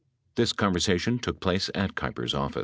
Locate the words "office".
2.33-2.59